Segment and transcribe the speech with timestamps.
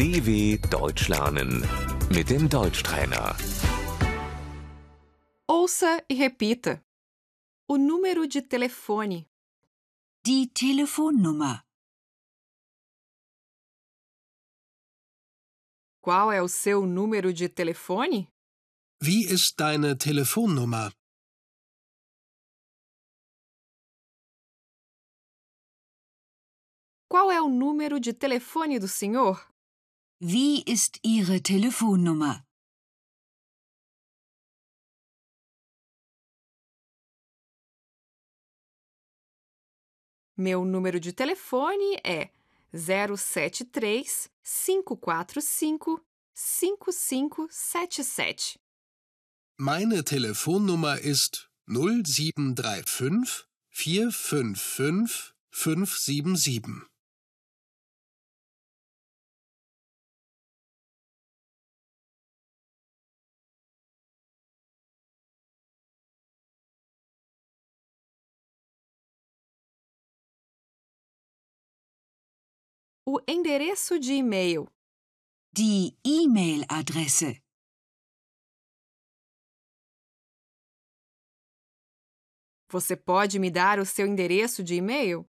[0.00, 1.60] DW Deutsch lernen
[2.08, 3.36] mit dem Deutschtrainer.
[5.46, 6.82] Ouça e repita.
[7.68, 9.28] O número de telefone.
[10.24, 11.62] Die Telefonnummer.
[16.00, 18.26] Qual é o seu número de telefone?
[19.02, 20.92] Wie ist deine Telefonnummer?
[27.06, 29.50] Qual é o número de telefone do senhor?
[30.22, 32.44] Wie ist Ihre Telefonnummer?
[40.36, 42.28] Meu número de telefone é
[42.70, 46.02] 073 545
[46.34, 48.58] 5577.
[49.56, 56.89] Meine Telefonnummer ist 0735 455 577.
[73.06, 74.66] O endereço de e-mail.
[75.52, 77.42] Die E-Mail-Adresse.
[82.70, 85.26] Você pode me dar o seu endereço de e-mail?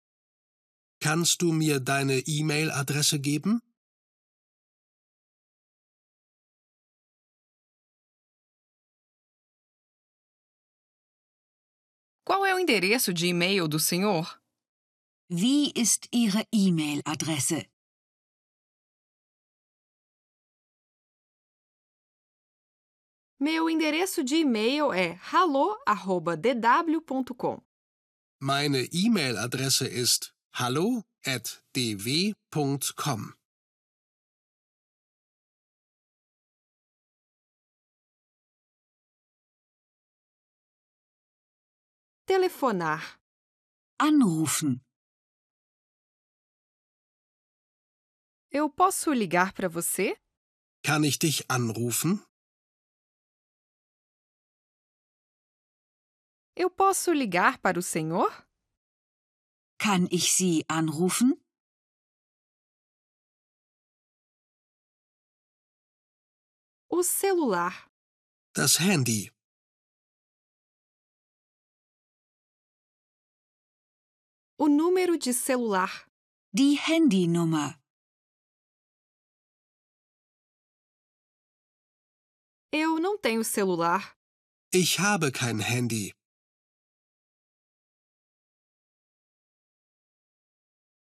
[1.00, 3.60] Kannst du mir deine E-Mail-Adresse geben?
[12.24, 14.40] Qual é o endereço de e-mail do senhor?
[15.28, 17.68] Wie ist Ihre E-Mail-Adresse?
[23.40, 27.60] Meu endereço de e-mail é hallo@dw.com.
[28.40, 33.32] Meine E-Mail-Adresse ist hallo@dw.com.
[42.26, 43.18] Telefonar.
[43.98, 44.85] Anrufen.
[48.50, 50.16] Eu posso ligar para você?
[50.82, 52.20] Kann ich dich anrufen?
[56.54, 58.30] Eu posso ligar para o senhor?
[59.78, 61.34] Kann ich Sie anrufen?
[66.88, 67.90] O celular.
[68.54, 69.30] Das Handy.
[74.58, 76.08] O número de celular.
[76.54, 77.78] Die Handynummer.
[82.78, 84.14] Eu não tenho celular.
[84.70, 86.12] Ich habe kein Handy.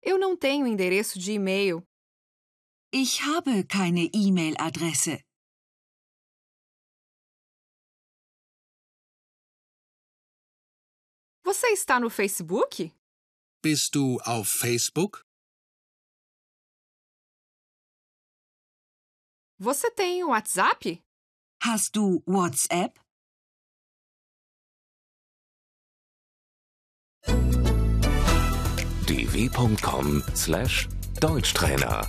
[0.03, 1.81] Eu não tenho endereço de e-mail.
[2.93, 5.25] Ich habe keine E-Mail-Adresse.
[11.43, 12.93] Você está no Facebook?
[13.63, 15.23] Bist du auf Facebook?
[19.57, 21.03] Você tem o WhatsApp?
[21.67, 22.99] Hast du WhatsApp?
[29.07, 32.07] dw.com/deutschtrainer